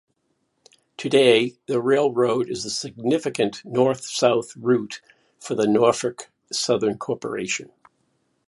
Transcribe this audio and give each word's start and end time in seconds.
Today, 0.97 1.57
the 1.67 1.79
railroad 1.79 2.49
is 2.49 2.65
a 2.65 2.71
significant 2.71 3.63
north-south 3.63 4.55
route 4.57 4.99
for 5.39 5.53
the 5.53 5.67
Norfolk 5.67 6.31
Southern 6.51 6.97
Corporation. 6.97 7.69